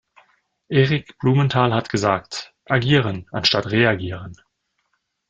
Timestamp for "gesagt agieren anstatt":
1.91-3.67